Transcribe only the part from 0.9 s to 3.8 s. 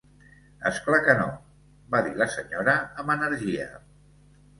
que no", va dir la senyora amb energia.